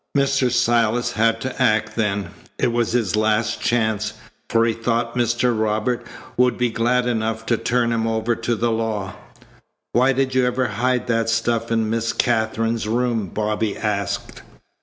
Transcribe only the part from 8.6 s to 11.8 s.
law." "Why did you ever hide that stuff